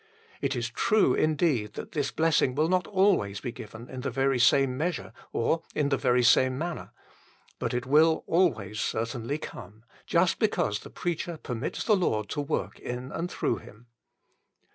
[0.41, 4.39] It is true, indeed, that this blessing will not always be given in the very
[4.39, 6.89] same measure or in the very same manner,
[7.59, 12.79] but it will always certainly come: just because the preacher permits the Lord to work
[12.79, 13.85] in and through him.